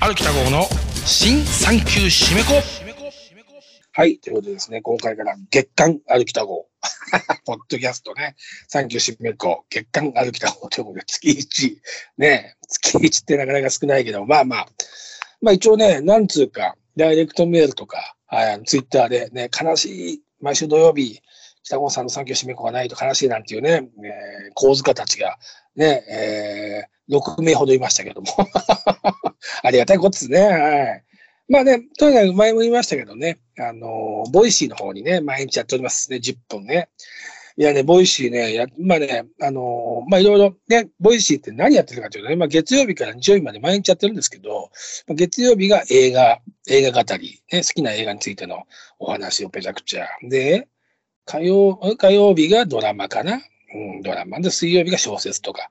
[0.00, 0.64] 歩きた号の
[1.04, 2.54] 新産休締め子
[3.92, 4.18] はい。
[4.18, 6.66] ということでですね、今回から月刊歩きた号。
[7.44, 8.36] ポッドキャストね、
[8.68, 11.76] 産休締め子、月刊歩きた号ということで、月1。
[12.18, 14.68] ね、月1ってなかなか少ないけど、まあまあ、
[15.40, 21.20] まあ一応ね、なんつうか、ダイレクトメールとか、はい、ツイッターでね、悲しい、毎週土曜日、
[21.62, 23.70] 北郷さんの産休締め子がないと悲しいなんていうね、
[24.04, 25.38] えー、構図家たちが、
[25.76, 28.28] ね、えー、6名ほどいましたけども。
[29.62, 30.40] ありがたいことですね。
[30.40, 31.04] はい。
[31.48, 36.88] まあね、とにかく前も言いましたけどね、あの、 Voicyの方にね、毎日やっておりますね、10分ね。
[37.56, 44.70] いやね、 Voicyね、やまあね、あのまあいろいろね、 Voicyって何やってるかというとね、まあ月曜日から日曜日まで毎日やってるんですけど、
[45.08, 48.62] まあ、月曜日が映画、映画語り、ね、好きな映画についての
[48.98, 50.06] お話をペチャクチャ。
[50.28, 50.68] で、
[51.26, 53.40] 火曜、火曜日がドラマかな
[53.74, 54.40] うん、ドラマ。
[54.40, 55.68] で、水曜日が小説とか。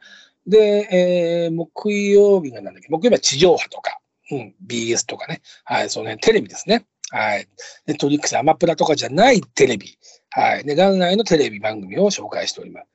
[0.49, 2.89] で、えー、木曜日がなんだっけ？
[2.89, 3.99] 木曜日は地上波とか。
[4.31, 5.41] うん、BS とかね。
[5.63, 6.85] はい、その辺、テレビですね。
[7.09, 7.47] はい。
[7.87, 9.97] ネットリックス、アマプラとかじゃないテレビ。
[10.29, 10.63] はい。
[10.63, 12.87] で、元来のテレビ番組を紹介しております。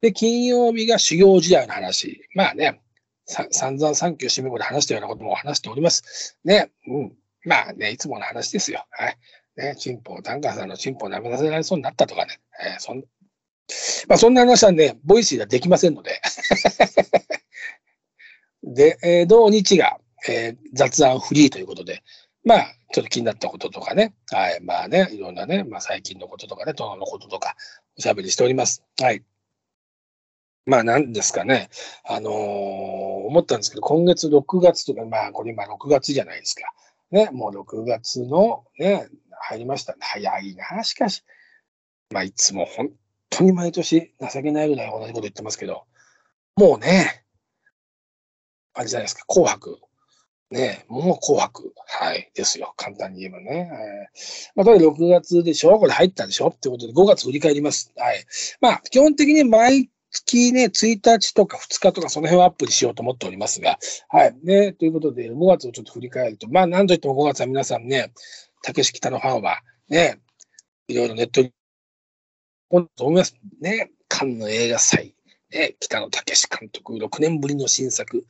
[0.00, 2.22] で、金曜日が修行時代の話。
[2.34, 2.80] まあね、
[3.26, 6.38] さ散々三級締め子で話したようなことも話しております。
[6.44, 6.70] ね。
[6.86, 7.12] うん。
[7.44, 8.86] まあね、いつもの話ですよ。
[8.90, 9.18] はい。
[9.56, 12.40] ね、チンポ、タンカーさんのチンポを舐めさせられそうになったとかね。
[12.64, 13.02] えー、そん
[14.08, 16.20] まあそんな話はね、 Voicyではできませんので。
[18.62, 22.02] で、えー、土日が、えー、雑談フリーということで、
[22.44, 27.54] まあ、ちょっと気になったこととかね、はい、まあね、いろんなね、まあ最近のこととかね、殿のこととか、
[27.98, 28.82] おしゃべりしております。
[29.00, 29.22] はい。
[30.64, 31.68] まあ何ですかね、
[32.04, 36.62] あのー、思ったんですけど、今月6月とか、まあこれ今6月じゃないですか。
[37.10, 39.08] ね、もう6月のね、
[39.40, 39.96] 入りました。
[40.00, 41.24] 早いな、しかし。
[42.10, 42.90] まあいつも本
[43.30, 45.84] 当に毎年情けないぐらい同じこと言ってますけど、
[46.56, 47.24] もうね、
[48.74, 49.78] あれじゃないですか、紅白。
[50.50, 51.74] ねもう紅白。
[51.86, 52.30] はい。
[52.34, 52.72] ですよ。
[52.78, 53.70] 簡単に言えばね。
[53.70, 55.78] えー、まあ、これ6月でしょ？
[55.78, 56.48] これ入ったでしょ？
[56.48, 57.92] ってことで5月振り返ります。
[57.96, 58.24] はい。
[58.62, 64.34] まあ、基本的に毎月ね、1日とか2日とかその辺をアップにしようと思っておりますが、はい。
[64.42, 68.10] ね、ということで5月をちょっと振り返ると、まあ、なんといっても5月は皆さんね、
[68.62, 69.58] 竹敷北のファンは、
[69.90, 70.18] ね、
[70.86, 71.42] いろいろネット
[72.70, 73.34] 思います。
[73.60, 75.14] ね、カンの映画祭、
[75.50, 78.26] ね、北野武監督、6年ぶりの新作、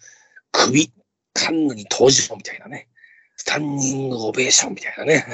[0.53, 0.93] 首、
[1.33, 2.89] カンヌに登場みたいなね。
[3.37, 5.25] スタンディングオベーションみたいなね。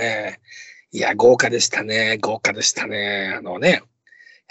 [0.92, 2.18] えー、いや、豪華でしたね。
[2.18, 3.34] 豪華でしたね。
[3.36, 3.82] あのね、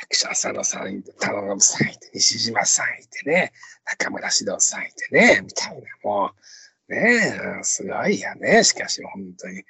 [0.01, 3.53] 役者浅野さんいて、田野さんいて、西島さんいてね、
[3.85, 6.31] 中村獅童さんいてね、みたいな、も
[6.89, 8.63] う、ねすごいやね。
[8.63, 9.63] しかし、本当に。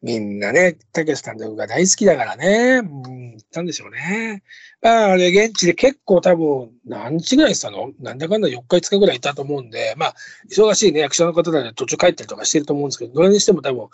[0.00, 4.44] みんなね、たけし監督が大好きだからね、うん、行ったんでしょうね。
[4.80, 7.90] まあ、あれ、現地で結構多分、何日ぐらいしたの？
[7.98, 10.14] なんだかんだ4日5日ぐらいいたと思うんで、まあ、
[10.50, 13.88] 忙しいね、役者の方で途中帰ったりとかしてると思うんですけど、どれにしても多分、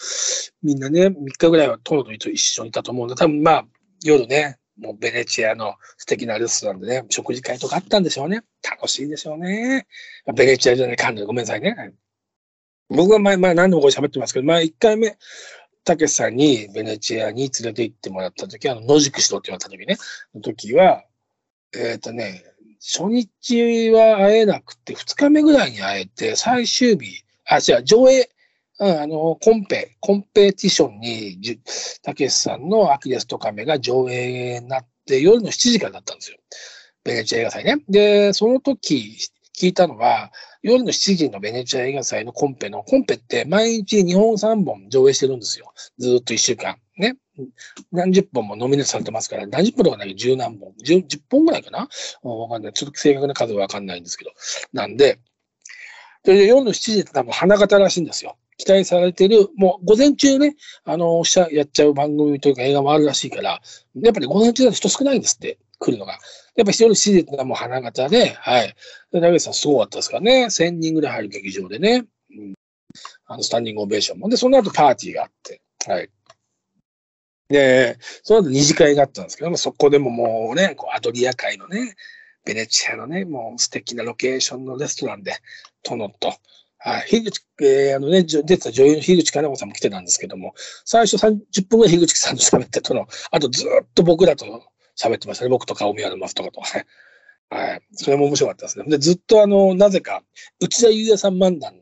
[0.62, 3.66] みんなね、3日ぐらいはトロと一緒にいたと思うんで、多分まあ、
[4.02, 8.42] 夜ね、もうベネチアの素敵なレストランでね、食事会とかあったんでしょうね。
[8.62, 9.86] 楽しいでしょうね。
[10.36, 11.94] ベネチアじゃない、カンヌごめんなさいね。
[12.90, 15.16] 僕は前、前何度もこれ喋ってますけど、まあ1回目、
[15.84, 19.96] たけしさんにベネチアに連れて行ってもらった時、あの、野宿しろって言われた時ね、
[20.34, 21.04] の時は、
[21.74, 22.44] えっ、ー、とね、
[22.80, 28.30] 初日は会えなくて、二日目ぐらいに会えて、最終日、あ、違う、上映、
[28.80, 31.38] うん、あの、コンペ、コンペティションに、
[32.02, 36.38] たけしさんのアキレスとカメが上映になって、夜の7時からだったんですよ。
[37.04, 37.84] ベネチア映画祭ね。
[37.88, 39.16] で、その時
[39.56, 40.32] 聞いたのは、
[40.64, 45.74] 夜の7時のベネチア映画祭のコンペの、コンペって毎日2本3本上映してるんですよ。
[45.98, 46.78] ずっと1週間。
[46.96, 47.16] ね。
[47.92, 50.72] 何十本もノミネートされてますから、何十本とかない十何本。
[50.82, 51.86] 十、十本ぐらいかな？
[52.22, 52.72] わかんない。
[52.72, 54.30] ちょっと正確な数はわかんないんですけど。
[54.72, 55.18] なんで、
[56.24, 58.38] で夜の7時って多分花形らしいんですよ。
[58.56, 61.22] 期待されてる、もう午前中ね、あの、
[61.52, 63.60] やっちゃう番組というか映画もあるらしいから、
[64.00, 66.18] やっぱり午前中だと人少ないんですって、来るのが。
[66.56, 68.74] やっぱ夜7時ってのはもう花形で、はい。
[69.12, 70.46] で、ダさんすごかったですからね。
[70.46, 72.04] 1000人ぐらい入る劇場でね。
[72.30, 72.54] うん、
[73.26, 74.28] あの、スタンディングオベーションも。
[74.28, 76.08] で、その後パーティーがあって、はい。
[77.48, 81.94] で、その後二次会があったんですけども、そこでももうね、こうアドリア海のね、
[82.44, 85.34] ベネチアのね、もう素敵なロケーションのレストランで、
[85.82, 86.34] 殿と、
[86.78, 90.54] はい、樋口、えー、あのね、出てた女優の樋口かな子さんも来てたんですけども、
[90.84, 94.62] 最初30分ぐらい樋口さんと喋ってとの、あとずっと僕らと
[95.00, 95.50] 喋ってましたね。
[95.50, 96.60] 僕とか、大宮のマスとかと。
[97.50, 97.82] はい。
[97.92, 98.84] それも面白かったですね。
[98.88, 100.22] で、ずっとあの、なぜか、
[100.60, 101.76] 内田裕也さん漫談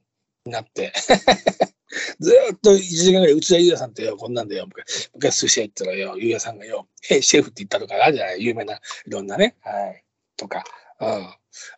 [0.44, 0.93] になって
[2.20, 4.67] ずっと1時間ぐらい内田裕也さんってよ、こんなんだよ。
[5.14, 8.43] 昔寿司屋行ったらよ、裕也さんがよ、へシェフって言ったとかあるじゃない？
[8.44, 8.79] 有名な、い
[9.11, 9.56] ろんなね。
[9.61, 10.05] はい。
[10.37, 10.65] とか。
[11.00, 11.08] うん。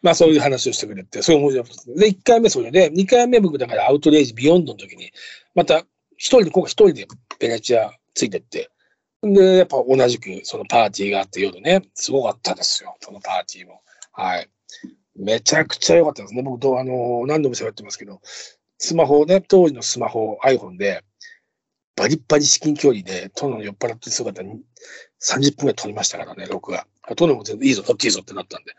[0.02, 1.98] まあそういう話をしてくれて、そういう面白かったです。
[1.98, 5.12] で、1回目それで、2回目僕だからアウトレイジビヨンドの時に、
[5.54, 5.80] また
[6.16, 7.06] 一人で、ここ一人で
[7.40, 8.70] ベネチアついてって、
[9.32, 13.81] で、やっぱ同じくそのパーティーがあって夜ね、すごかったですよ、そのパーティーも。
[14.12, 14.49] はい。
[15.17, 16.43] めちゃくちゃ良かったですね。
[16.43, 18.21] 僕と、あの、何度も喋ってますけど、
[18.79, 21.05] スマホね、当時のスマホ、iPhone で、
[21.97, 24.61] バリッバリ至近距離で、殿の酔っ払ってる姿に
[25.23, 26.87] 30分ぐらい撮りましたからね、録画。
[27.17, 28.73] 殿も全然いいぞ、撮っていいぞってなったんで。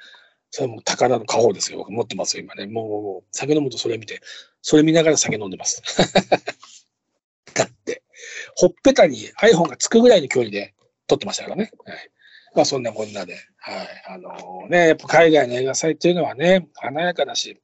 [0.51, 1.79] それも宝の家宝ですよ。
[1.79, 2.65] 僕持ってますよ、今ね。
[2.65, 4.21] もう酒飲むとそれ見て、
[4.61, 5.81] それ見ながら酒飲んでます。
[8.55, 10.73] ほっぺたに iPhone がつくぐらいの距離で
[11.07, 11.71] 撮ってましたからね。
[11.85, 12.09] はい。
[12.55, 13.35] まあそんなこんなで。
[13.57, 13.87] はい。
[14.07, 17.61] あのね、やっぱ海外の映画祭っていうのはね、華やかだし、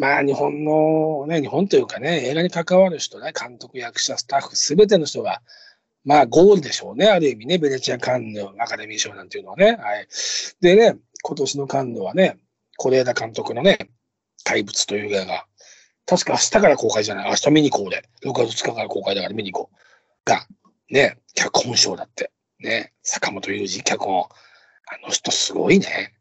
[0.00, 5.42] まあ日本のね、日本というかね、映画に関わる人ね、監督、役者、スタッフ、すべての人が、
[6.04, 9.72] まあゴールでしょうね、ある意味ね、ベネチア・カンヌアカデミー賞なんていうのはね。
[9.72, 10.08] はい。
[10.60, 12.38] でね、今年のカンヌはね、
[12.78, 13.90] 是枝監督のね、
[14.44, 15.46] 怪物という映画が、
[16.06, 19.87] 確か明日から公開じゃない、明日見に行こうで、6月2日から公開だから見に行こう。
[20.28, 20.46] が、
[20.90, 22.30] ね、脚本賞だって。
[22.60, 24.28] ね、坂本雄二脚本。
[24.90, 26.14] あの人すごいね。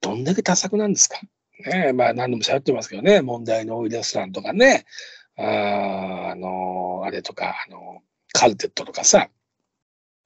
[0.00, 1.20] どんだけ多作なんですか。
[1.66, 4.84] ね、まあ何度も喋ってますけどね、問題の多いレストランとかね、
[5.38, 9.28] ああのあれとか、あのカルテットとかさ、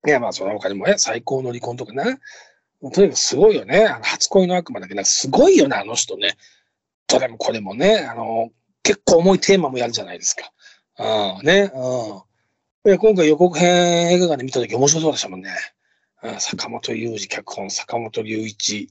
[0.06, 2.18] いやまあその他にもね、最高の離婚とかね、
[2.92, 3.86] とにかくすごいよね。
[3.86, 6.36] あの初恋の悪魔だけど、すごいよね、あの人ね。
[7.08, 8.50] どれもこれもね、あの、
[8.82, 10.52] 結構重いテーマもやるじゃないですか。
[11.38, 12.22] うん、ね、うん。
[12.86, 15.50] いや今回予告編映画館で見たとき面白そうでしたもんね。
[16.38, 18.90] 坂本雄二脚本、坂本龍一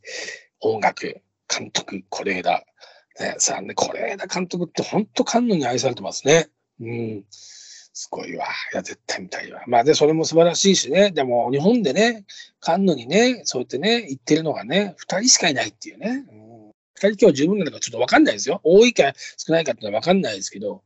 [0.59, 2.65] 音楽、監督、是枝。
[3.21, 6.49] ね、さあね、是枝監督って本当カンヌに愛されてますね。
[6.81, 7.23] うん。
[7.29, 8.47] すごいわ。
[8.73, 9.63] いや、絶対見たいわ。
[9.65, 11.11] まあ、で、それも素晴らしいしね。
[11.11, 12.25] でも、日本でね、
[12.59, 16.25] カンヌにね、そうやってね、行ってるのがね、二人しかいないっていうね。
[16.29, 16.45] うん
[16.97, 18.61] 二人今日十分なのかちょっとわかんないですよ。
[18.63, 20.81] 多いか少ないかってのはわかんないですけど。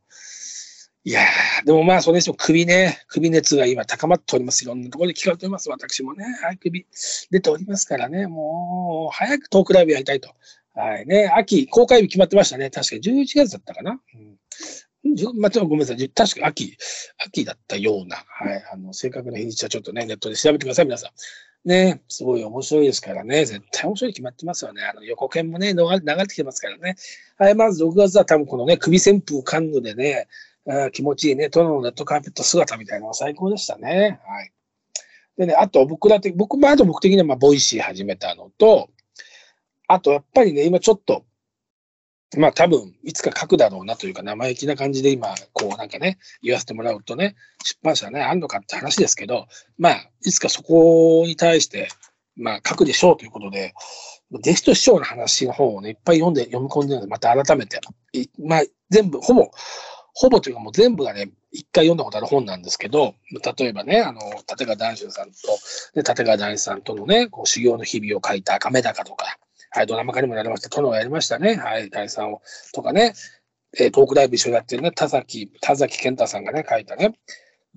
[1.02, 4.64] いやー、でもまあ、それにしても首ね、首熱が今高まっております。
[4.64, 5.70] いろんなところで聞かれております。
[5.70, 6.86] 私もね、はい、首
[7.30, 10.30] 出ておりますからね、もう、早くトークライブやりたいと。
[10.74, 12.70] はいね、秋、公開日決まってましたね。
[12.70, 14.00] 確か11月だったかな。
[15.04, 16.08] うん、じゅまあ、ちょっとごめんなさい。
[16.10, 16.76] 確か秋、
[17.18, 18.16] 秋だったような。
[18.16, 18.64] はい。
[18.70, 21.68] あの、正確な日にちはちょっとね、ネットで調べてください、皆さん。
[21.68, 23.44] ね、すごい面白いですからね。
[23.44, 24.82] 絶対面白い決まってますよね。
[24.82, 26.96] あの、予告編もね、流れてきてますからね。
[27.36, 30.28] はい、まず6月は多分このね、首旋風カンヌでね、
[30.70, 34.20] あ気持ちいいね、殿のレッドカーペット姿みたいなのが最高でしたね。
[34.26, 34.52] はい。
[35.36, 38.90] でね、あと僕らって、僕、まあ、と僕的にはまあ、 Voicy始めたのと、
[39.88, 41.24] あとやっぱりね、今ちょっと、
[42.36, 47.34] まあ多分、いつか書くだろうなというか、生意気な感じで今、こうなんかね、言わせてもらうとね、
[47.64, 51.88] 出版社ね、あんのかって話ですけど、まあ、いつかそこに対して、
[52.36, 53.74] まあ書くでしょうということで、
[54.32, 57.80] 弟子と師匠の話の方をね、いっぱい読んで、読み込んでるので、また改めて、
[58.38, 59.50] まあ全部、ほぼ、
[60.20, 63.14] ほぼというかもう全部がね、一回読んだことある本なんですけど、
[63.58, 64.20] 例えばね、あの、
[64.50, 65.32] 立川談春さんと、
[65.94, 69.38] ね、立川談志さんとのね、こう修行の日々を書いた赤目高とか、
[69.70, 70.68] はい、ドラマ化にもなりました。
[70.68, 71.54] 殿をやりましたね。
[71.54, 72.42] はい、第3を。
[72.74, 73.14] とかね、
[73.78, 77.18] えー、トークライブ一緒にやってるね、田崎、田崎健太さんがね、書いたね、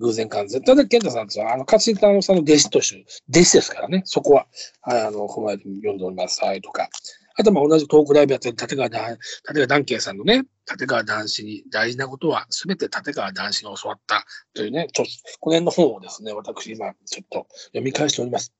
[0.00, 0.60] 偶然感じ。
[0.60, 4.46] 田崎健太さんってあの、勝新太郎さんの弟子として、弟子ですからね、そこは、
[4.82, 6.44] はい、あの、踏まえて読んでおります。
[6.44, 6.90] はい、とか。
[7.36, 14.24] あと、まあ、同じトークライブやってる立川談、立川談慶さんのね、立川談志に大事なことは、すべて立川談志に教わった
[14.54, 15.04] というね、ちょ
[15.40, 18.52] この辺の本をですね、私今、ちょっと読み返しております。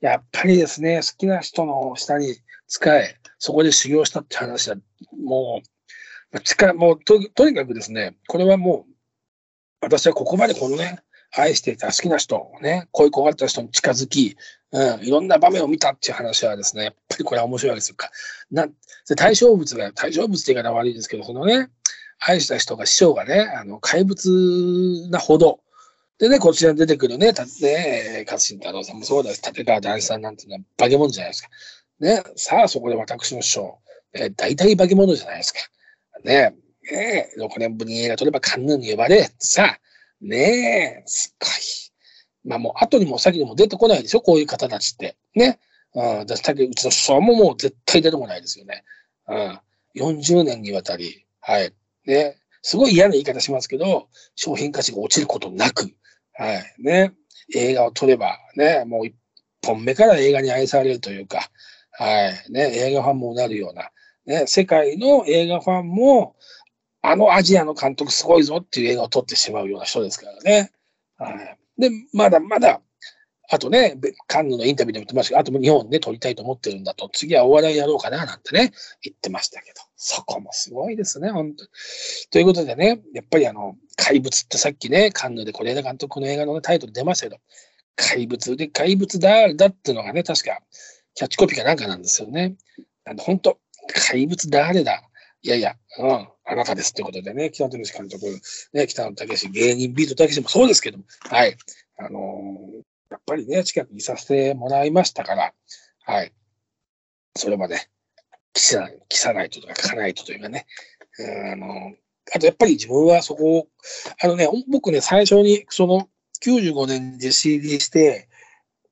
[0.00, 2.36] やっぱりですね、好きな人の下に
[2.68, 4.76] 使え、そこで修行したって話は、
[5.24, 5.62] も
[6.32, 8.92] う、近もうと、とにかくですね、これはもう、
[9.80, 11.00] 私はここまでこのね、
[11.34, 14.36] 愛していた好きな人、ね、恋焦がれた人に近づき、
[14.72, 17.96] うん、いろんな場面を見たっていう話はですね、やっぱりこれは面白いわけですよ。
[18.50, 18.68] な
[19.16, 21.68] 対象物が、対象物って言い方悪いですけど、そのね、
[22.20, 25.60] 愛した人が師匠がね、あの、怪物なほど、
[26.18, 31.48] でね、こちらに出てくるね、たね、勝新太郎さんもそうだし、立川談志さんなんていうのは化け物じゃないですか。
[31.98, 33.78] ね、さあそこで私の師匠、
[34.12, 35.60] え大体化け物じゃないですか。
[36.22, 36.54] ね
[36.90, 39.80] ね6年ぶりに映画撮ればカンヌに呼ばれ、さあ、
[40.22, 42.48] ねえ、すっごい。
[42.48, 45.16] まあもう後にも先にも出てこないでしょ、こういう方たちって。
[45.34, 45.58] ね。
[45.94, 48.84] うん、だけうちの師匠ももう絶対出てこないですよね。
[49.28, 49.60] うん。
[49.96, 51.72] 40年にわたり、はい。
[52.06, 52.36] ね。
[52.62, 55.90] すごい嫌な言い方しますけど、商品価値が落ちることなく、
[56.32, 56.62] はい。
[56.78, 57.12] ね。
[57.54, 59.14] 映画を撮れば、ね、もう一
[59.66, 61.50] 本目から映画に愛されるというか、
[61.90, 62.52] はい。
[62.52, 63.90] ね、映画ファンもなるような、
[64.24, 66.36] ね、世界の映画ファンも、
[67.02, 70.70] あのアジアの監督すごいぞっていう映画を撮ってしまうような人ですからね。
[71.18, 71.58] はい。
[71.78, 72.80] で、まだまだ、
[73.50, 81.66] あとね、カンヌのインタビューでも言ってましたけど、あと日本ね、撮りたいと思ってるんだと、次はお笑いやろうかな、なんてね、言ってましたけど、そこもすごいですね、本当
[82.30, 87.40] ということでね、やっぱりあの、怪物ってさっきね、カンヌで是枝監督の映画の、タイトル出ましたけど、
[87.96, 90.60] 怪物で、怪物だ、だっていうのがね、確か、
[91.14, 92.54] キャッチコピーかなんかなんですよね。
[93.04, 93.58] なんで、本当
[94.08, 95.02] 怪物誰だ
[95.42, 98.26] いやいや、うん、あなたですってことでね、北野武監督、
[98.72, 101.56] ね、北野武芸人ビートたけしもそうですけども、はい。
[101.98, 102.76] あのー、
[103.10, 105.52] やっぱりね、近くにさせてもらいましたから、
[106.04, 106.32] はい。
[107.36, 107.78] それまで、
[108.54, 110.66] 記さない、記さないととか書かないとというかね、
[111.52, 111.94] あの、
[112.34, 113.68] あとやっぱり自分はそこを、
[114.22, 116.08] あのね、僕ね、最初にその
[116.42, 118.28] 95年で CD して、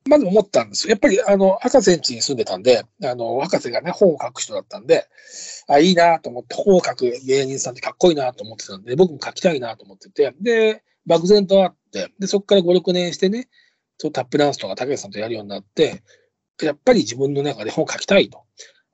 [0.09, 0.91] まず思ったんですよ。
[0.91, 5.07] やっぱり、あの、博士ん家に住んでたんで、あの、博士がね、本を書く人だったんで、
[5.69, 13.49] あ、いいなと思って、本を書く芸人さんってかっこいいなと思ってたんで、僕も書きたいなと思ってて、で、漠然とあって、で、そこから5、6年してね、
[13.99, 16.03] そうタップダンスとか竹内さんとやるようになって、
[16.63, 18.45] やっぱり自分の中で本を書きたいと。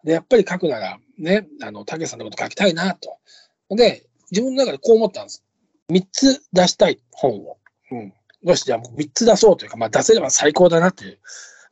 [0.05, 3.19] で、やっぱり書くなら、ね、あの、竹内さんのこと書きたいなと。
[3.71, 5.45] で、自分の中でこう思ったんです。
[5.91, 7.59] 3つ出したい本を。
[7.93, 8.15] うん。
[8.47, 11.19] よし、じゃあもう3つ出そうというか、まあ出せれば最高だなという。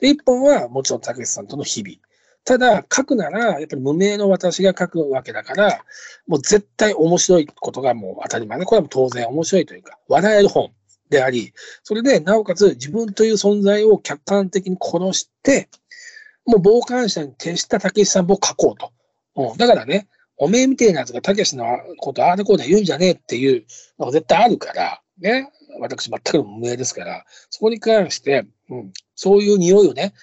[0.01, 1.95] で、1本はもちろん竹内さんとの日々。
[2.43, 5.83] ただ、書くなら、やっぱり無名の私が書くわけだから、
[6.27, 10.71] もう絶対面白いことがもう当たり前で、これはもう当然面白いというか、笑える本
[11.09, 11.53] であり、
[11.83, 15.69] それで、なおかつ自分という存在を客観的に殺して、
[16.45, 18.91] もう傍観者に徹した竹内さんを書こうと。
[19.37, 21.65] うん、だからね、おめえみたいなやつが竹内の
[21.97, 23.65] ことああでこうで言うんじゃねえっていう
[23.97, 30.13] のが絶対あるから、ね、私全くの無名ですから、そこに関して、うん、そういう匂いをね、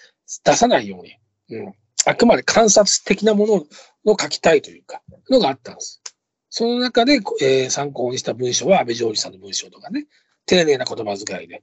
[0.45, 1.17] 出さないように、
[1.51, 1.75] うん、
[2.07, 6.03] あくまで観察的なものを書きたいというか、のがあったんです。
[6.51, 10.07] その中で、えー、参考にした文章は安倍ジョージさんの文章とかね、
[10.47, 11.63] 丁寧な言葉遣いで、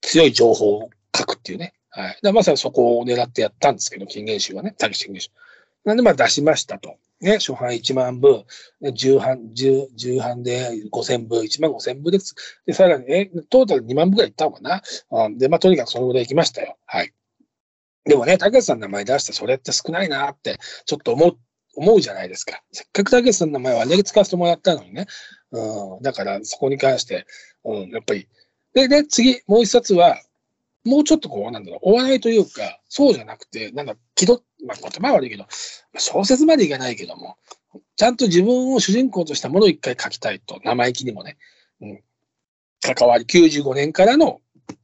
[0.00, 1.74] 強い情報を書くっていうね。
[1.90, 2.32] はい。
[2.32, 5.30] まさにそこを狙ってやったんですけど、金言集はね、たけし金言集。
[5.84, 6.96] なんでまあ出しましたと。
[7.20, 8.44] ね、初版1万部、
[8.92, 12.34] 重版、重、重版で5000部、1万5000部です。
[12.66, 14.82] で、さらに、え、トータル2万部ぐらいいったのかな？
[15.10, 16.76] うん、で、まあ、とにかくそのぐらい行きましたよ。
[16.84, 17.12] はい。
[18.04, 21.38] でもね、竹内さんの名前出してそれって少ないなって、ちょっと思う、
[21.76, 22.62] 思うじゃないですか。
[22.72, 25.06] せっかく竹内さんの名前をあれだけ使わせてもらったのにね。
[25.52, 27.26] うん、だから、そこに関して、
[27.64, 28.28] うん、やっぱり。
[28.74, 30.20] で、で、次、もう一冊は、
[30.84, 35.46] もうちょっとこう、なんだろう、お笑いというか、そうじゃなくて、なんだ、気取っまあ、言葉は悪いけど、
[35.96, 37.36] 小説までいかないけども、
[37.96, 41.36] ちゃんと自分を主人公としたものを一回書きたいと、生意気にもね、
[41.80, 42.02] うん、
[42.80, 44.40] 関わり、95年からの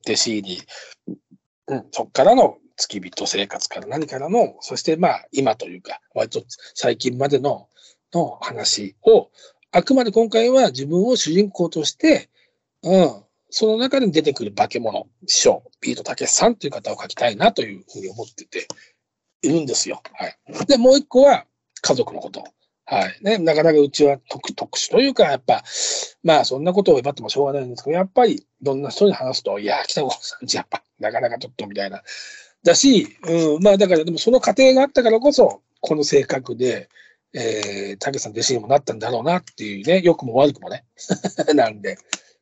[0.06, 0.62] 弟子入り、
[1.68, 6.42] うん、そこからの付き人生活から何からの、そしてまあ今というか、割と
[6.75, 7.68] 最近までの
[8.12, 9.30] の話を、
[9.70, 12.28] あくまで今回は自分を主人公として、
[12.82, 18.66] うん、その中で出てくる化け物、師匠、ビートたけしさんという方を書きたいなというふうに思ってて、
[19.42, 20.02] いるんですよ。
[20.12, 20.66] はい。
[20.66, 21.47] で、もう一個は
[21.82, 22.44] 家族のこと。
[22.85, 23.18] はい。
[23.23, 25.62] ね、なかなかうちは特特殊というか、やっぱ、
[26.25, 32.02] まあそんなことを奪ってもしょうがないんですけど、やっぱりどんな人に話すと、いや、北郷さんちやっぱ、なかなかちょっとみたいな。
[32.64, 36.88] だし、うん、まあだからでもその過程があったからこそ、この性格で、
[37.32, 40.85] えー、竹さん弟子にもなったんだろうなっていうね、良くも悪くもね。
[41.54, 41.97] なんで、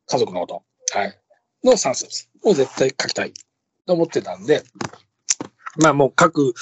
[0.06, 0.62] 家族のこと、
[0.98, 1.18] はい。
[1.62, 3.34] の3冊を絶対書きたい
[3.86, 4.62] と思ってたんで、
[5.78, 6.54] まあもう書く、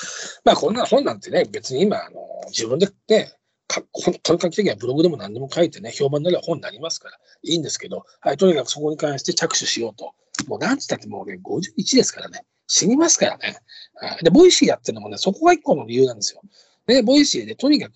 [0.45, 2.17] まあこんな本なんてね、別に今、あの、
[2.49, 3.33] 自分でね、
[3.67, 10.15] か本当に書き的にはブログでも何でも書いてね、評判になれば本になりますから、いいんですけど、はい、とにかくそこに関して着手しようと。
[10.47, 13.57] もうなんつったってもうね、51ですからね、死にますからね。
[14.23, 16.43] で、 Voicyやってるのもね、そこが一個の理由なんですよ。
[16.87, 17.95] で、 Voicyでとにかく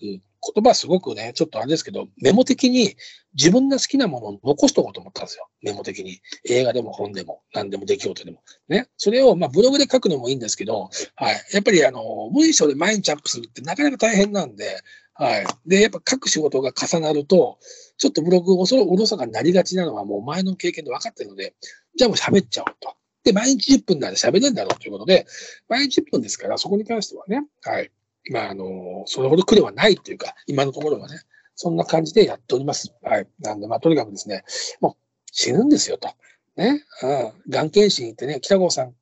[0.55, 2.95] 言葉すごくね、ちょっとあれですけど、メモ的に
[3.35, 5.47] 自分が好きなものを残しとこうと思ったんですよ。
[5.61, 6.19] メモ的に。
[6.49, 8.41] 映画でも本でも、何でも出来事でも。
[8.67, 8.89] ね。
[8.97, 11.35] それを、まあ、ブログで書くのもいいんですけど、はい。
[11.53, 14.81] やっぱり、あの、文章で毎日アップするってなかなか大変なんで、
[15.13, 15.45] はい。
[15.67, 17.59] で、やっぱ書く仕事が重なると、
[17.97, 21.55] ちょっとブログおそおろそかになりがちなのはもう前の経験で分かってるので、
[21.95, 22.95] じゃあもう喋っちゃおうと。
[23.23, 25.27] で、毎日10分なら喋れるんだろうということで、
[25.69, 27.91] 毎日10分ですから、そこに関してはね、はい。
[28.29, 31.19] まあ、あの、それほど苦ではないというか、今のところはね、
[31.55, 32.93] そんな感じでやっております。
[33.01, 33.27] はい。
[33.39, 34.43] なんで、まあ、とにかくですね、
[34.79, 34.93] もう
[35.31, 36.09] 死ぬんですよと。
[36.55, 36.83] ね。
[37.01, 37.51] うん。
[37.51, 38.95] がん検診行ってね、北郷さん、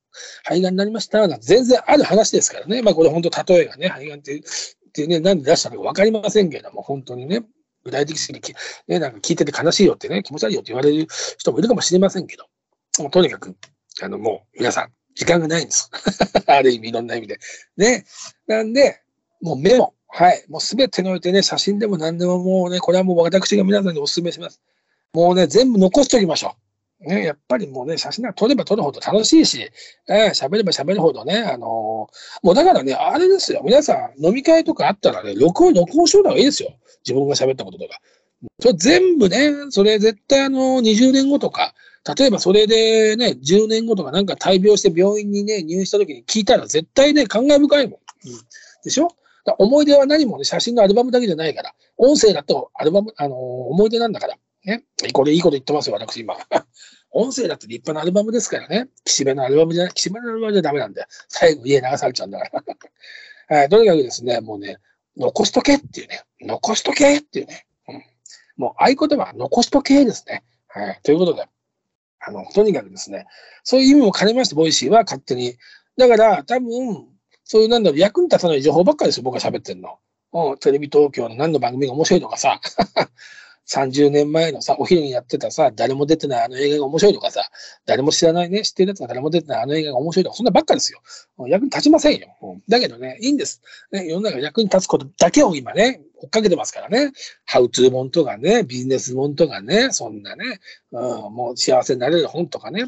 [0.43, 2.81] 肺がんになりましたなんて全然ある話ですからね。
[2.81, 7.43] まあ、これ本当例えがね、肺がんって、ってね、なんで出したのかわかりませんけども、本当にね、
[7.83, 8.55] 具体的に、
[8.88, 11.07] ね、なんか聞いてて悲しいよってね、気持ち悪いよって言われる
[11.38, 12.45] 人もいるかもしれませんけど、
[12.99, 13.55] もうとにかく、
[14.01, 15.89] あの、もう皆さん、時間がないんです。
[16.47, 17.39] ある意味、いろんな意味で。
[17.77, 18.05] ね。
[18.47, 19.01] なんで、
[19.41, 19.93] もうメモ。
[20.08, 20.43] はい。
[20.50, 24.60] もうすべてにおいてね、写真でも何でももうね、これはもう私が皆さんにお勧めします。
[25.13, 26.55] もうね、全部残しておきましょ
[27.01, 29.69] うね、やっぱりもうね、写真なんか撮れば撮るほど楽しいし、
[30.10, 31.62] え、喋れば喋るほどね、あのー、
[32.43, 36.74] もうだからね、あれですよ、皆さん飲み会とかあったらね、録音、録音しといた方がいいですよ。
[37.05, 38.01] 自分が喋ったこととか。
[38.60, 41.74] それ全部ね、それ絶対あの、20年後とか、
[42.17, 48.00] 例えばそれでね、10年後とかなんか大病して病院にね、入院した時に聞いたら絶対ね、感慨深いもん。
[48.27, 48.39] うん、
[48.84, 49.10] でしょ？
[49.58, 54.36] 思い出は何もね、写真のアルバムだけじゃないから、音声だとアルバム、あのー、思い出なんだから。
[54.65, 54.84] ね。
[55.13, 56.36] これいいこと言ってますよ、私今。
[57.12, 58.89] 音声だって立派なアルバムですからね。
[59.03, 62.63] 岸辺のアルバムじゃ、岸辺のアルバムじゃダメなんで、最後家流されちゃうんだか
[63.50, 63.58] ら。
[63.58, 64.77] はい、とにかくですね、もうね、
[65.17, 68.03] 残しとけっていうね、残しとけっていうね、うん、
[68.58, 70.43] もう合言葉は残しとけですね。
[70.67, 71.48] はい、ということで、
[72.19, 73.25] あの、とにかくですね、
[73.63, 75.58] そういう意味も兼ねまして、ボイシーは勝手に。
[75.98, 77.08] だから、多分、
[77.51, 79.98] そういうなんだろう、役に立たない情報ばっかりですよ、僕が喋ってんの。
[80.34, 82.62] うん、テレビ東京の何の番組が面白いとかさ、
[83.69, 87.49] 30年前のさ、お昼にやってたさ、誰も出てないあの映画が面白いとかさ、
[87.85, 91.01] 誰も知らないね、知ってるやつが誰も出てないあの映画が面白いとか、そんなばっかですよ。
[91.47, 92.27] 役に立ちませんよ。
[92.67, 93.61] だけどね、いいんです。
[93.91, 97.11] ね、世の中役に立つことだけを今ね、追っかけてますからね。
[97.45, 100.59] ハウツー本とかね、ビジネス本とかね、そんなね、
[100.91, 101.01] うん、
[101.33, 102.85] もう幸せになれる本とかね、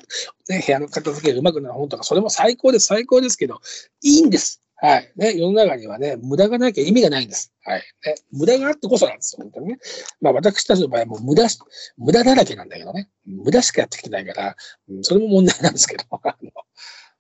[0.50, 3.62] ね部屋の片付けがうまくなる本とか、それも最高です、最高ですけど、
[4.02, 4.62] いいんです。
[4.82, 5.12] はい。
[5.16, 7.54] ね、世の中にはね、無駄がなきゃ意味がないんです。
[7.64, 7.84] はい。
[8.04, 9.78] ね、無駄があってこそなんですよ、本当にね。
[10.22, 11.48] まあ私たちの場合はもう無駄
[11.98, 13.08] 無駄だらけなんだけどね。
[13.28, 14.56] 無駄しかやってきてないから、
[14.90, 16.52] うん、それも問題なんですけど、 あの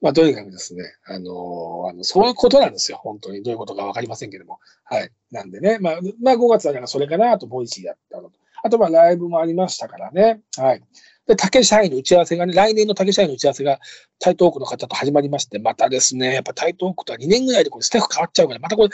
[0.02, 3.44] まあとにかくですね、あのあの、そういうことなんですよ、本当に。
[3.44, 4.58] どういうことかわかりませんけども。
[4.84, 5.12] はい。
[5.30, 8.40] なんでね、まあ、まあ5月だからそれかなあと、 Voicyやったのと。
[8.64, 10.42] あとまあライブもありましたからね。
[10.58, 10.84] はい。
[11.32, 13.80] で、竹社員の打ち合わせがね、来年の竹社員の打ち合わせが
[14.20, 18.90] 台東区の方と始まりまして、またですね、やっぱ台東区とは2年ぐらいでこれスタッフ変わっちゃうから、またこれ、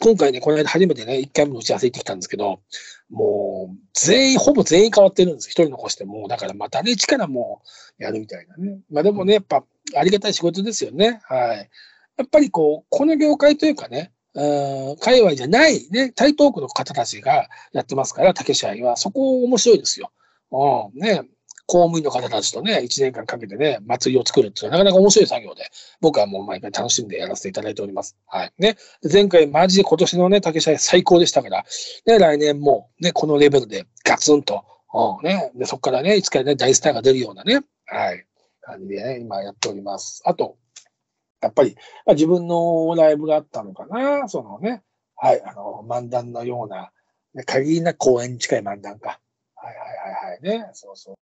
[0.00, 2.60] 今回ね、この間初めてね、1回目の打ち合わせ行ってきたんですけど、
[3.10, 5.50] もう、全員、ほぼ全員変わってるんです。
[5.50, 7.60] 一人残して、もう、だからまたね、力も
[7.98, 8.78] うやるみたいなね。
[8.90, 9.62] まあでもね、やっぱ、
[9.96, 11.20] ありがたい仕事ですよね。
[11.24, 11.70] はい。
[12.16, 20.12] やっぱりこう、この業界というかね、うん、界隈じゃないね、台東区の方たちがやってますから、竹社員は、そこ面白いですよ。
[20.52, 21.22] うん、ね、
[21.70, 28.16] 公務員の方たちとね、1年間かけてね、祭りを作るっていうのはなかなか面白い作業で、僕はもう毎回楽しんでやらせていただいております。
[28.26, 28.52] はい。
[28.58, 28.76] ね。
[29.10, 31.64] 前回マジで今年のね、竹社最高でしたから、
[32.06, 35.52] ね、来年もね、このレベルでガツンと、うん、ね。
[35.54, 38.26] で、そこからね、いつかね、大スターが出るようなね、はい、
[38.62, 40.22] 感じでね、今やっております。
[40.24, 40.56] あと、
[41.40, 44.82] やっぱり、まあ、自分のライブがあったのかな、そのね、
[45.14, 46.90] はい、あの、漫談のような、
[47.32, 49.20] ね、限りな公演に近い漫談か。
[49.54, 49.86] はいはい
[50.24, 51.29] はいはいね、そうそう。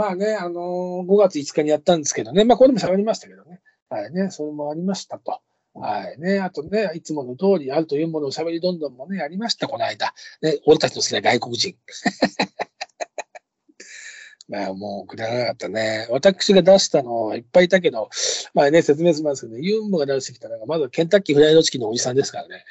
[0.00, 3.60] まあね、あのー、5月5日にやったんですけどね、まあこれも喋りましたけどね。
[3.90, 5.40] はいね、それもありましたと。
[5.74, 10.14] はいね、あとね、いつもの通りあるというものを喋りどんどんもね、ありました、この間。
[10.40, 11.76] ね、俺たちの好きな外国人。
[14.48, 16.06] まあもうくだらなかったね。
[16.08, 18.08] 私が出したのはいっぱいいたけど、
[18.54, 22.64] まあね、説明しますけどね、ユンボが出してきたのが、まずケンタッキーフライドチキンのおじさんですからね。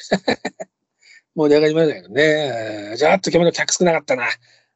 [1.36, 2.96] 盛り上がりましたけどね。
[2.98, 4.24] じゃあ、っと今日の客少なかったな。
[4.24, 4.30] あ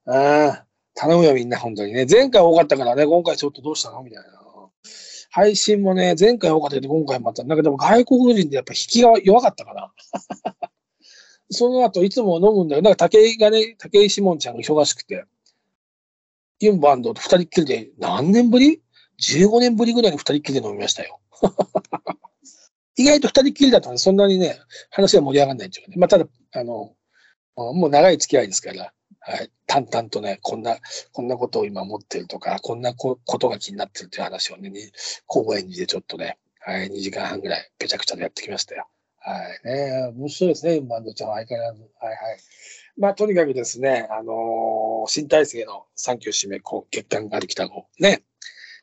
[0.05, 0.67] あ。
[0.95, 2.05] 頼むよみんな、本当にね。
[2.09, 4.03] 前回多かったからね、今回ちょっとどうしたの？
[4.03, 4.43] みたいな。
[5.31, 9.91] 配信もね、前回多かったけど、今回もまた、なんかでも外国人でやっぱ引きが弱かったかな。
[11.49, 12.83] その後、いつも飲むんだよ。
[12.83, 15.25] なんか武井がね、武井志門ちゃんが忙しくて、
[16.59, 18.83] ユンバンドと二人っきりで、何年ぶり
[19.19, 21.19] ?15 年ぶりぐらいに二人っきりで飲みましたよ。
[22.95, 24.59] 意外と二人っきりだとね、そんなにね、
[24.91, 25.95] 話が盛り上がらないっていうね。
[25.97, 26.95] まあ、ただ、あの、
[27.55, 28.93] もう長い付き合いですから、
[29.25, 30.77] はい、淡々とね、こんな、
[31.13, 34.71] こんなことを今思ってるとか、こんなことが気になってるっていう話をね、
[35.25, 38.87] 公園でちょっとね、はい、2時間半ぐらい、ぺちゃくちゃでやってきましたよ。
[39.25, 41.81] はいね、面白いですね、バンドちゃんは相変わらず。
[41.99, 42.17] はいはい。
[42.97, 48.23] まあ、とにかくですね、あのー、新体制の3級締め、こう、月間があるきた号、ね、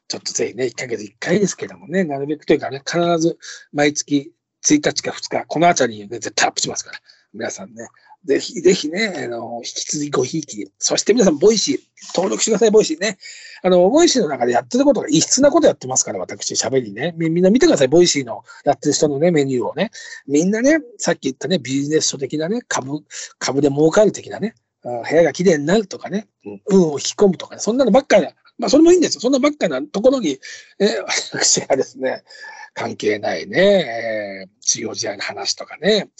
[0.08, 3.38] ちょっとぜひね、1ヶ月1回ですけどもね、なるべくというかね、必ず
[3.72, 4.32] 毎月
[4.64, 7.00] 1日か2日、このあたりにね、絶対アップしますから、
[7.32, 7.86] 皆さんね、
[8.24, 10.70] ぜひ、ぜひね、あの、引き続きごひいき。
[10.78, 11.78] そして皆さん、 Voicy、
[12.14, 13.18] 登録してください、 Voicyね。
[13.62, 17.14] あの、 Voicyの中でやってることが異質なことやってますから、私、喋りね。
[17.16, 19.90] みんな見てください、 Voicyのやってる人のね、メニューをね。
[20.26, 23.00] みんなね、さっき言ったね、ビジネス書的なね、株、
[23.38, 26.28] 株で儲かる的なね、部屋が綺麗になるとかね、
[26.66, 28.26] 運を引き込むとかね、そんなのばっかり
[28.60, 29.20] まあ、それもいいんですよ。
[29.22, 30.38] そんなばっかなところに、
[30.78, 30.86] え
[31.32, 32.22] 私はですね、
[32.74, 36.10] 関係ないね、えー、治療時代の話とかね、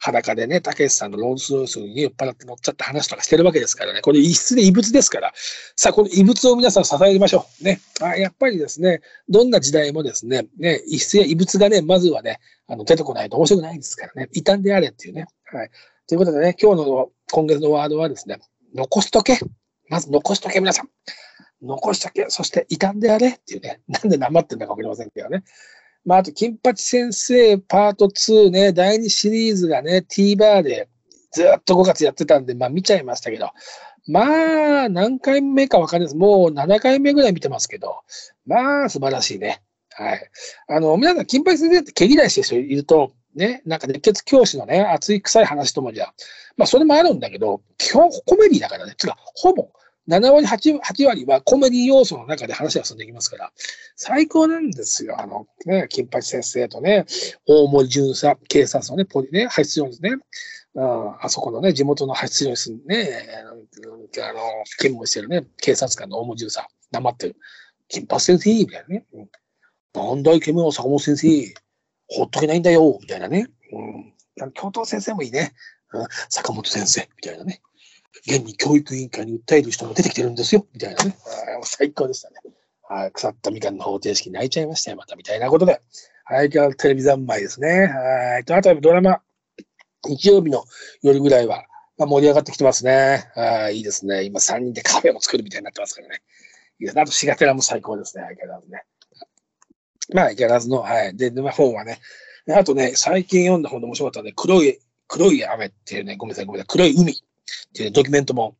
[0.00, 4.00] 裸でね、たけしさんのローズロースに酔っ払って乗っちゃった話とかしてるわけですからね。
[4.00, 5.32] これ異質で異物ですから。
[5.76, 7.64] さあ、この異物を皆さん支えましょう。
[7.64, 7.80] ね。
[8.00, 14.30] あやっぱりですね、どんな時代もですね、ね、異質や異物がね、まずはね、あの、出てこないと面白くないですからね。
[14.32, 15.26] 異端であれっていうね。
[15.52, 15.70] はい。
[16.08, 18.38] ということでね、今日の、今月のワードはですね、
[18.74, 19.38] 残しとけ。
[19.90, 20.88] まず残しとけ、皆さん。
[21.62, 23.82] 残しとけ、そして傷んでやれっていうね。
[23.86, 25.44] なんで黙ってんだかわかりませんけどね。
[26.04, 30.88] まあ、あと、金八先生パート2ね、第2シリーズがね、TVer で
[31.32, 33.50] ずっと5月やってたんで、まあ見ちゃいましたけど、
[34.06, 36.16] まあ、何回目かわかんないです。
[36.16, 38.00] もう7回目ぐらい見てますけど、
[38.46, 39.62] まあ、素晴らしいね。
[39.90, 40.30] はい。
[40.68, 46.12] あの、皆さん、金八先生って毛嫌いしてる人いると、ね、なんか熱血教師のね、熱い臭い話ともじゃ、
[46.56, 48.94] まあ、それもあるんだけど、基本コメディだからね。
[48.96, 49.70] つか、ほぼ、
[50.10, 53.52] 7割8、8割はコメディ要素の中で話が進んでいきますから、
[53.94, 55.20] 最高なんですよ。
[55.20, 57.06] あの、ね、金八先生とね、
[57.46, 60.10] 大森巡査、警察のね、ポリね、派出所ですね。
[60.76, 63.60] ああそこのね、地元の派出所に住んで、ね、あの、
[64.66, 67.36] 勤務してるね、警察官の大森巡査、黙ってる。
[67.88, 69.06] 金八先生みたいなね。
[69.12, 69.28] うん、
[69.94, 71.54] なんだい、ケムの坂本先生。
[72.08, 73.46] ほっとけないんだよ、みたいなね。
[73.72, 74.52] うん。
[74.52, 75.52] 教頭先生もいいね。
[75.92, 77.62] うん、坂本先生、みたいなね。
[78.26, 81.16] 現に教育委員会に訴える人も出てきてるんですよ、みたいなね。
[81.60, 82.36] あ最高でしたね。
[82.88, 85.80] はい、腐ったみかんの方程式泣いちゃいましたよ、また、みたいなことで。
[86.24, 87.86] はい、今日テレビ三昧ですね。
[87.86, 88.44] はい。
[88.44, 89.20] と、あとはドラマ、
[90.04, 90.64] 日曜日の
[91.02, 91.64] 夜ぐらいは、
[91.98, 93.30] まあ、盛り上がってきてますね。
[93.34, 94.24] はい、いいですね。
[94.24, 96.22] 今3人でカフェも作るみたいになってますからね。
[96.80, 98.24] いや、あと、シガテラも最高ですね。
[98.24, 98.82] 相変わらずね。
[100.12, 101.16] まあ、相変わらずの、はい。
[101.16, 102.00] で、まあ、本はね。
[102.48, 107.22] あとね、最近読んだ本で面白かったね、黒い、黒い雨っていうね、ごめんなさい、ごめんなさい、黒い海
[107.68, 108.56] っていうドキュメントも、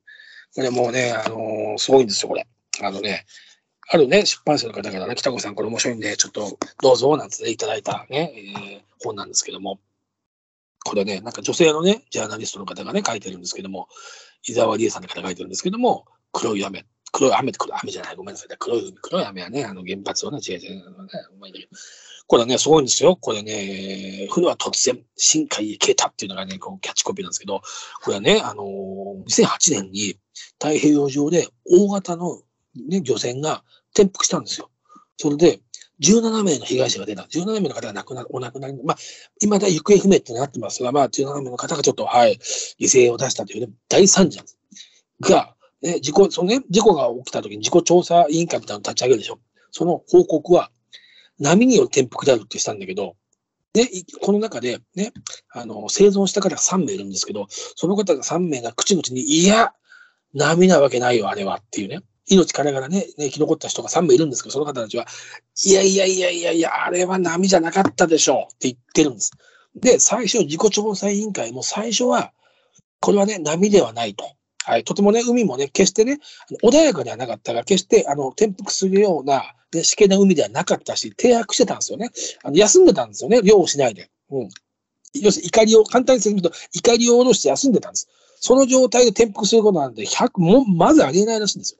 [0.55, 2.47] これもうね、あのー、すごいんですよ、これ。
[2.83, 3.27] あのね、
[3.93, 9.81] あるね、出版社の方からね、北子さんこれ面白いんで、ちょっとどうぞ、なんていただいたね、えー、本なんですけども、
[10.85, 13.89] これね、なんか女性のね、ジャーナリストの方がね、書いてるんですけども、
[14.47, 18.17] 伊沢理恵さんの方が書いてるんですけども、黒い雨黒い雨って黒い雨じゃない。
[18.17, 18.57] ごめんなさい。
[18.59, 20.75] 黒い海、黒い雨はね、あの原発をね、違う違う。
[20.77, 20.83] ね、
[22.31, 23.17] これね、すごいんですよ。
[23.17, 27.61] これね、船は突然、深海へ消えたっていうのがね、こうキャッチコピーなんですけど、
[28.05, 30.15] これはね、あのー、2008年に
[30.61, 32.41] 太平洋上で大型の、
[32.89, 33.65] ね、漁船が
[33.97, 34.71] 転覆したんですよ。
[35.17, 35.59] それで、
[36.03, 37.23] 17名の被害者が出た。
[37.23, 38.97] 17名の方が亡くな、お亡くなり、まあ、
[39.41, 42.39] 未だ行方不明ってなってますが、まあ、17名の方がちょっと、はい、
[42.79, 44.39] 犠牲を出したというね、大惨事。
[45.21, 49.41] が、ね、事故、そのね、事故が起きた時に事故調査委員会みたいなの立ち上げるでしょ。
[49.73, 50.71] その報告は、
[51.41, 53.17] 波による転覆であるってしたんだけど、
[53.75, 53.89] ね、
[54.21, 55.13] この中でね、
[55.53, 59.73] あの、生存した方が3名いるんですけど、その方が3名が口々に、いや、
[60.35, 62.01] 波なわけないよ、あれはっていうね。
[62.27, 65.07] 命からがらね、生き残った人が3名いるんですけど、その方たちは、
[65.65, 69.33] いやいやいやいやいや、あれは波じゃなかったでしょうって言ってるんです。
[69.75, 72.33] で、最初、事故調査委員会も最初は、
[73.01, 74.25] これはね、波ではないと。
[74.65, 76.19] はい、とてもね、海もね、決してね、
[76.63, 82.11] 穏やかではなかったが、決してあの転覆するような、ね、しけな海ではなかったし、停泊してたんですよね。
[82.45, 84.11] あの休んでたんですよね、漁をしないで。
[84.31, 84.49] うん。
[85.15, 88.09] 要するに怒りを、簡単に説明すると、怒りを下ろして休んでたんです。
[88.41, 91.79] その状態で転覆することなんて、100、も、まずありえないらしいんですよ。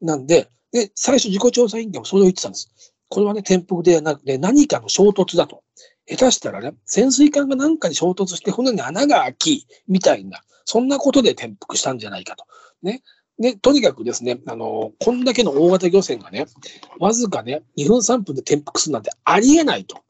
[0.00, 2.70] なんで、で、最初、自己調査委員会もそれを言ってたんです。
[3.08, 5.62] これはね、転覆ではなくて、何かの衝突だと。
[6.08, 12.44] 下手したらね、潜水艦が何かに衝突して船に穴が開き、みたいな、そんなことで転覆したんじゃないかと。
[12.82, 13.02] ね。
[13.38, 16.46] で、とにかくですね、あの、こんだけの大型漁船がね、
[16.98, 20.02] わずかね、2分3分で転覆するなんてありえないと。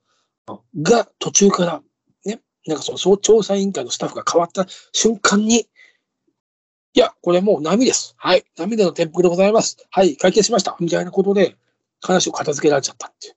[0.80, 1.82] が、途中から、
[2.24, 5.68] ね、なんかその調査委員会のスタッフが変わった瞬間に、
[6.94, 8.14] いや、これもう波です。
[8.18, 8.44] はい。
[8.58, 9.78] 波での転覆でございます。
[9.90, 10.16] はい。
[10.16, 10.76] 解決しました。
[10.78, 11.56] みたいなことで、
[12.02, 13.34] 話を片付けられちゃったっていう。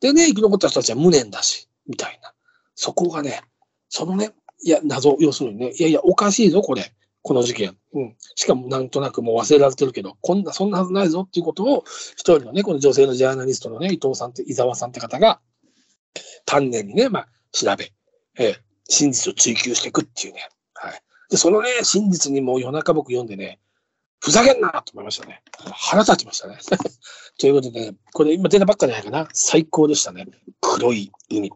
[0.00, 2.32] でね、生き残った人たちは無念だし、みたいな。
[2.74, 3.42] そこがね、
[3.88, 4.30] そのね、
[4.64, 6.92] いや、謎、要するにね、いやいや、おかしいぞ、これ。
[7.24, 7.76] この事件。
[7.94, 8.16] うん。
[8.34, 11.84] しかもなんとなくもう忘れられてるけど、こんな、そんなはずないぞっていうことを、
[12.16, 15.40] 一人のね、この女性のジャーナリストのね、伊藤さんって、伊沢さんって方が、
[16.44, 17.92] 丹念にね、まあ、調べ、
[18.38, 18.56] えー、
[18.88, 20.48] 真実を追求していくっていうね。
[20.74, 21.00] はい。
[21.30, 23.60] で、そのね、真実にもう夜中僕読んでね、
[24.22, 25.42] ふざけんなと思いましたね。
[25.72, 26.56] 腹立ちましたね。
[27.38, 29.28] ということで、これ今出たばっかじゃないかな。
[29.32, 30.26] 最高でしたね。
[30.60, 31.50] 黒い海。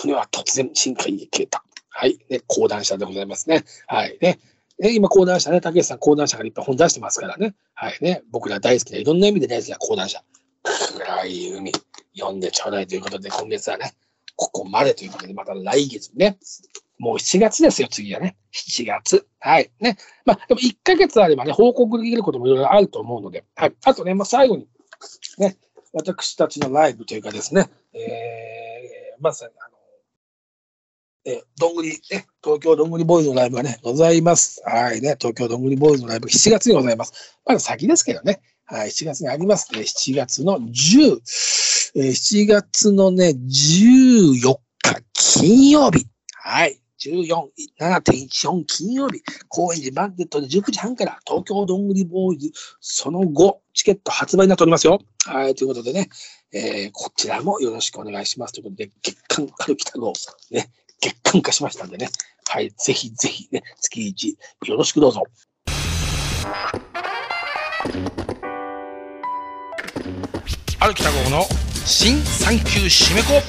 [0.00, 1.62] 船は突然深海に消えた。
[1.90, 2.18] はい。
[2.30, 3.66] ね、講談社でございますね。
[3.86, 4.16] はい。
[4.22, 4.38] ね。
[4.78, 7.54] ね今、講談社ね、竹内さん講談社がいっぱい本出してますからね。
[7.74, 8.22] はいね。
[8.30, 10.24] 僕ら大好きな、いろんな意味で大好きな講談社。
[10.62, 11.72] 暗い海、
[12.16, 13.94] 読んでちょうだいということで、今月はね、
[14.36, 16.38] ここまでということで、また来月ね、
[16.98, 18.36] もう7月ですよ、次はね。
[18.54, 19.26] 7月。
[19.40, 19.70] はい。
[19.80, 19.96] ね。
[20.24, 23.74] まあ、でも1ヶ月あればね、報告できることもいろいろあると思うので、はい。
[23.84, 24.68] あとね、まあ、最後に、
[25.38, 25.56] ね、
[25.92, 29.76] 私たちのライブというかですね、えー、まさに、あの、
[31.28, 34.62] えどんぐり、ね、東京どんぐりボーイズのライブがね、ございます。
[34.64, 37.38] はいね、東京どんぐりボーイズのライブ、7月にございます。
[37.44, 39.80] まだ先ですけどね、はい、7月にありますね。
[39.80, 41.20] 7月の10、
[41.98, 46.06] えー、7月のね、14日金曜日。
[46.34, 46.78] はい。
[47.02, 47.46] 14、
[47.80, 54.98] 7.14金曜日、高円寺マーケットで19時半から東京どんぐりボーイズその後、チケット発売になっておりますよ。
[55.24, 56.10] はい、ということでね、
[56.52, 58.52] えー、こちらもよろしくお願いします。
[58.52, 60.12] ということで、月間カルキタ号、
[60.50, 62.10] ね、月間化しましたんでね、
[62.46, 65.22] はい、ぜひぜひね、月1よろしくどうぞ。
[70.78, 73.40] 歩きた号の新産休締め子